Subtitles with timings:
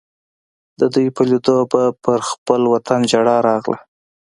[0.79, 3.79] د دوی په لیدو به پر خپل وطن ژړا راغله.